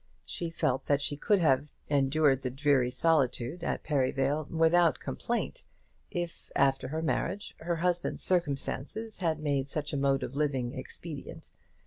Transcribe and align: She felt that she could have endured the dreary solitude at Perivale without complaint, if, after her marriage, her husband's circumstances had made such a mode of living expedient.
She 0.25 0.49
felt 0.49 0.87
that 0.87 0.99
she 0.99 1.15
could 1.15 1.37
have 1.41 1.69
endured 1.87 2.41
the 2.41 2.49
dreary 2.49 2.89
solitude 2.89 3.63
at 3.63 3.83
Perivale 3.83 4.45
without 4.49 4.99
complaint, 4.99 5.63
if, 6.09 6.51
after 6.55 6.87
her 6.87 7.03
marriage, 7.03 7.53
her 7.59 7.75
husband's 7.75 8.23
circumstances 8.23 9.19
had 9.19 9.39
made 9.39 9.69
such 9.69 9.93
a 9.93 9.97
mode 9.97 10.23
of 10.23 10.35
living 10.35 10.73
expedient. 10.73 11.51